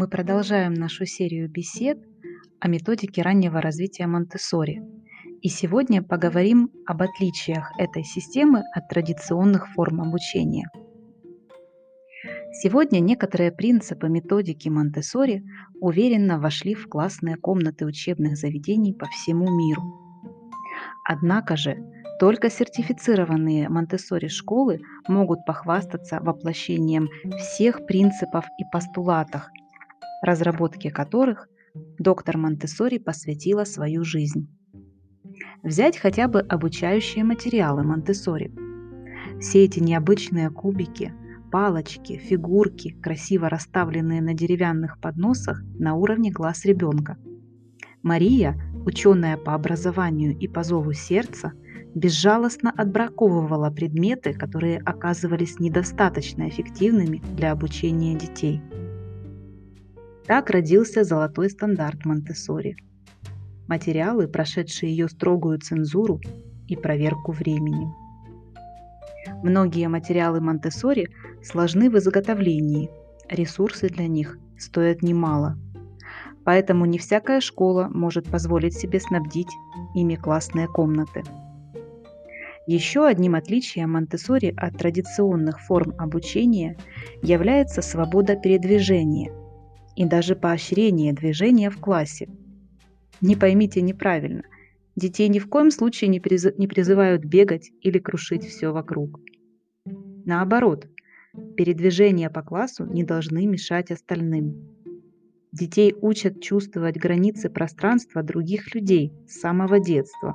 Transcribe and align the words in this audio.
Мы 0.00 0.08
продолжаем 0.08 0.72
нашу 0.72 1.04
серию 1.04 1.46
бесед 1.46 1.98
о 2.58 2.68
методике 2.68 3.20
раннего 3.20 3.60
развития 3.60 4.06
Монтессори. 4.06 4.80
И 5.42 5.50
сегодня 5.50 6.02
поговорим 6.02 6.70
об 6.86 7.02
отличиях 7.02 7.70
этой 7.76 8.02
системы 8.02 8.62
от 8.74 8.88
традиционных 8.88 9.68
форм 9.74 10.00
обучения. 10.00 10.70
Сегодня 12.62 13.00
некоторые 13.00 13.52
принципы 13.52 14.08
методики 14.08 14.70
Монтессори 14.70 15.44
уверенно 15.82 16.40
вошли 16.40 16.74
в 16.74 16.88
классные 16.88 17.36
комнаты 17.36 17.84
учебных 17.84 18.38
заведений 18.38 18.94
по 18.94 19.04
всему 19.04 19.54
миру. 19.54 19.82
Однако 21.04 21.58
же 21.58 21.76
только 22.18 22.48
сертифицированные 22.48 23.68
Монтессори 23.68 24.28
школы 24.28 24.80
могут 25.08 25.44
похвастаться 25.44 26.20
воплощением 26.20 27.10
всех 27.38 27.84
принципов 27.84 28.46
и 28.56 28.64
постулатов, 28.72 29.50
разработке 30.20 30.90
которых 30.90 31.48
доктор 31.98 32.36
Монтессори 32.36 32.98
посвятила 32.98 33.64
свою 33.64 34.04
жизнь. 34.04 34.48
Взять 35.62 35.98
хотя 35.98 36.28
бы 36.28 36.40
обучающие 36.40 37.24
материалы 37.24 37.82
Монтессори. 37.82 38.52
Все 39.40 39.64
эти 39.64 39.80
необычные 39.80 40.50
кубики, 40.50 41.12
палочки, 41.50 42.16
фигурки, 42.16 42.96
красиво 43.02 43.48
расставленные 43.48 44.22
на 44.22 44.34
деревянных 44.34 45.00
подносах 45.00 45.62
на 45.78 45.94
уровне 45.94 46.30
глаз 46.30 46.64
ребенка. 46.64 47.16
Мария, 48.02 48.58
ученая 48.86 49.36
по 49.36 49.54
образованию 49.54 50.36
и 50.36 50.48
по 50.48 50.62
зову 50.62 50.92
сердца, 50.92 51.52
безжалостно 51.94 52.70
отбраковывала 52.70 53.70
предметы, 53.70 54.32
которые 54.32 54.78
оказывались 54.78 55.58
недостаточно 55.58 56.48
эффективными 56.48 57.20
для 57.36 57.52
обучения 57.52 58.14
детей. 58.14 58.62
Так 60.26 60.50
родился 60.50 61.04
золотой 61.04 61.50
стандарт 61.50 62.04
Монтессори. 62.04 62.76
Материалы, 63.68 64.28
прошедшие 64.28 64.90
ее 64.90 65.08
строгую 65.08 65.58
цензуру 65.58 66.20
и 66.68 66.76
проверку 66.76 67.32
временем. 67.32 67.94
Многие 69.42 69.88
материалы 69.88 70.40
Монтессори 70.40 71.08
сложны 71.42 71.90
в 71.90 71.98
изготовлении, 71.98 72.90
ресурсы 73.28 73.88
для 73.88 74.06
них 74.06 74.38
стоят 74.58 75.02
немало. 75.02 75.58
Поэтому 76.44 76.86
не 76.86 76.98
всякая 76.98 77.40
школа 77.40 77.88
может 77.92 78.28
позволить 78.28 78.74
себе 78.74 79.00
снабдить 79.00 79.50
ими 79.94 80.16
классные 80.16 80.68
комнаты– 80.68 81.22
еще 82.66 83.04
одним 83.04 83.34
отличием 83.34 83.94
Монтессори 83.94 84.54
от 84.56 84.78
традиционных 84.78 85.60
форм 85.60 85.92
обучения 85.98 86.76
является 87.20 87.82
свобода 87.82 88.36
передвижения 88.36 89.32
и 89.96 90.04
даже 90.04 90.36
поощрение 90.36 91.12
движения 91.12 91.70
в 91.70 91.78
классе. 91.78 92.28
Не 93.20 93.36
поймите 93.36 93.80
неправильно, 93.82 94.44
детей 94.96 95.28
ни 95.28 95.38
в 95.38 95.48
коем 95.48 95.70
случае 95.70 96.08
не, 96.08 96.20
приз... 96.20 96.46
не 96.56 96.66
призывают 96.66 97.24
бегать 97.24 97.70
или 97.82 97.98
крушить 97.98 98.44
все 98.46 98.72
вокруг. 98.72 99.20
Наоборот, 100.24 100.86
передвижения 101.56 102.30
по 102.30 102.42
классу 102.42 102.84
не 102.86 103.04
должны 103.04 103.46
мешать 103.46 103.90
остальным. 103.90 104.76
Детей 105.52 105.94
учат 106.00 106.40
чувствовать 106.40 106.96
границы 106.96 107.50
пространства 107.50 108.22
других 108.22 108.74
людей 108.74 109.12
с 109.26 109.40
самого 109.40 109.80
детства. 109.80 110.34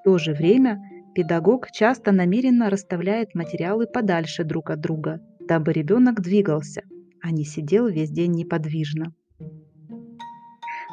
В 0.00 0.04
то 0.04 0.18
же 0.18 0.34
время– 0.34 0.80
Педагог 1.14 1.70
часто 1.70 2.10
намеренно 2.10 2.70
расставляет 2.70 3.36
материалы 3.36 3.86
подальше 3.86 4.42
друг 4.42 4.70
от 4.70 4.80
друга, 4.80 5.20
дабы 5.38 5.72
ребенок 5.72 6.20
двигался, 6.20 6.82
а 7.24 7.30
не 7.30 7.44
сидел 7.44 7.88
весь 7.88 8.10
день 8.10 8.32
неподвижно. 8.32 9.14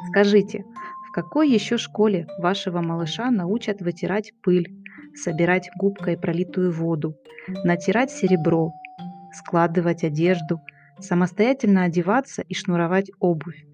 Скажите, 0.08 0.64
в 1.06 1.12
какой 1.12 1.50
еще 1.50 1.76
школе 1.76 2.26
вашего 2.38 2.80
малыша 2.80 3.30
научат 3.30 3.82
вытирать 3.82 4.32
пыль, 4.42 4.74
собирать 5.14 5.68
губкой 5.76 6.16
пролитую 6.16 6.72
воду, 6.72 7.14
натирать 7.64 8.10
серебро, 8.10 8.72
складывать 9.34 10.04
одежду, 10.04 10.60
самостоятельно 10.98 11.84
одеваться 11.84 12.40
и 12.40 12.54
шнуровать 12.54 13.10
обувь? 13.20 13.66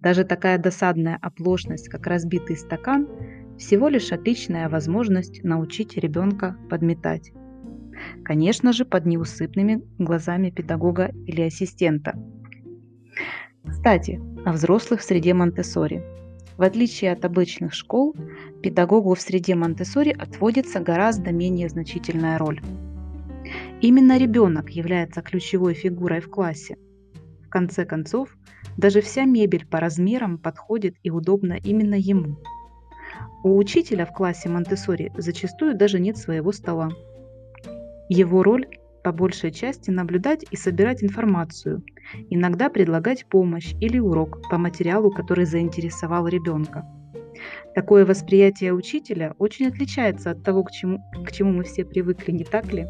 Даже 0.00 0.24
такая 0.24 0.58
досадная 0.58 1.18
оплошность, 1.22 1.88
как 1.88 2.06
разбитый 2.06 2.58
стакан, 2.58 3.08
всего 3.58 3.88
лишь 3.88 4.12
отличная 4.12 4.68
возможность 4.68 5.42
научить 5.42 5.96
ребенка 5.96 6.58
подметать. 6.68 7.32
Конечно 8.24 8.72
же, 8.72 8.84
под 8.84 9.06
неусыпными 9.06 9.82
глазами 9.98 10.50
педагога 10.50 11.12
или 11.26 11.42
ассистента. 11.42 12.18
Кстати, 13.66 14.20
о 14.44 14.52
взрослых 14.52 15.00
в 15.00 15.04
среде 15.04 15.34
Монтессори. 15.34 16.02
В 16.56 16.62
отличие 16.62 17.12
от 17.12 17.24
обычных 17.24 17.74
школ, 17.74 18.16
педагогу 18.62 19.14
в 19.14 19.20
среде 19.20 19.54
Монтессори 19.54 20.10
отводится 20.10 20.80
гораздо 20.80 21.32
менее 21.32 21.68
значительная 21.68 22.38
роль. 22.38 22.60
Именно 23.80 24.18
ребенок 24.18 24.70
является 24.70 25.22
ключевой 25.22 25.74
фигурой 25.74 26.20
в 26.20 26.28
классе. 26.28 26.76
В 27.44 27.48
конце 27.48 27.84
концов, 27.84 28.36
даже 28.76 29.00
вся 29.00 29.24
мебель 29.24 29.66
по 29.66 29.78
размерам 29.78 30.38
подходит 30.38 30.96
и 31.02 31.10
удобна 31.10 31.54
именно 31.62 31.94
ему– 31.94 32.36
у 33.44 33.56
учителя 33.56 34.04
в 34.04 34.12
классе 34.12 34.48
Монтессори 34.48 35.12
зачастую 35.16 35.76
даже 35.76 36.00
нет 36.00 36.16
своего 36.16 36.50
стола. 36.50 36.90
Его 38.08 38.42
роль 38.42 38.66
по 39.04 39.12
большей 39.12 39.50
части 39.52 39.90
наблюдать 39.90 40.44
и 40.50 40.56
собирать 40.56 41.02
информацию, 41.02 41.82
иногда 42.30 42.68
предлагать 42.68 43.26
помощь 43.26 43.74
или 43.80 43.98
урок 43.98 44.42
по 44.50 44.58
материалу, 44.58 45.10
который 45.10 45.44
заинтересовал 45.44 46.26
ребенка. 46.26 46.84
Такое 47.74 48.04
восприятие 48.04 48.72
учителя 48.74 49.34
очень 49.38 49.68
отличается 49.68 50.32
от 50.32 50.42
того, 50.42 50.64
к 50.64 50.72
чему, 50.72 50.98
к 51.24 51.32
чему 51.32 51.52
мы 51.52 51.64
все 51.64 51.84
привыкли, 51.84 52.32
не 52.32 52.44
так 52.44 52.72
ли? 52.72 52.86